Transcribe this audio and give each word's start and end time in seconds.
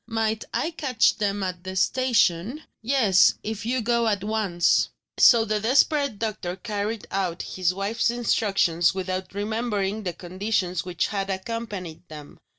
"Might 0.07 0.45
I 0.51 0.71
catch 0.71 1.17
them 1.19 1.43
at 1.43 1.63
the 1.63 1.75
station?" 1.75 2.63
"Yes; 2.81 3.35
if 3.43 3.67
you 3.67 3.81
go 3.81 4.07
at 4.07 4.23
once." 4.23 4.89
So 5.19 5.45
the 5.45 5.59
desperate 5.59 6.17
doctor 6.17 6.55
carried 6.55 7.05
out 7.11 7.43
his 7.43 7.71
wife's 7.71 8.09
instructions 8.09 8.95
without 8.95 9.35
remembering 9.35 10.01
the 10.01 10.13
conditions 10.13 10.83
which 10.83 11.05
had 11.05 11.29
accompanied 11.29 12.01
them. 12.09 12.39